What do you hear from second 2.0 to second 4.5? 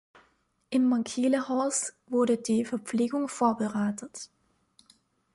wurde die Verpflegung vorbereitet.